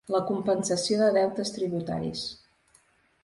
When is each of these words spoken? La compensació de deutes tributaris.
La 0.13 0.19
compensació 0.27 0.97
de 1.01 1.09
deutes 1.17 1.53
tributaris. 1.57 2.23